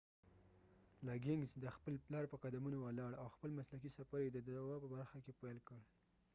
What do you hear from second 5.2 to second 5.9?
کی پیل کړ